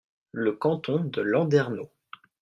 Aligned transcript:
Le 0.31 0.53
canton 0.53 1.03
de 1.03 1.21
Landerneau. 1.21 1.91